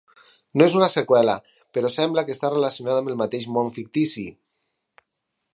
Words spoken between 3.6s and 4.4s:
fictici.